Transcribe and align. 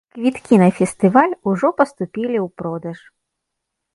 Квіткі 0.13 0.55
на 0.61 0.69
фестываль 0.77 1.35
ужо 1.51 1.69
паступілі 1.81 2.37
ў 2.45 2.47
продаж. 2.61 2.99